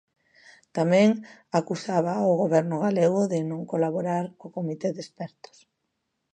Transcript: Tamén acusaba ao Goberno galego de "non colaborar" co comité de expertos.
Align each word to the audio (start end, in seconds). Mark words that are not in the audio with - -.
Tamén 0.77 1.09
acusaba 1.59 2.11
ao 2.17 2.33
Goberno 2.41 2.77
galego 2.85 3.21
de 3.31 3.39
"non 3.51 3.61
colaborar" 3.71 4.25
co 4.39 4.53
comité 4.57 4.87
de 4.93 5.01
expertos. 5.05 5.57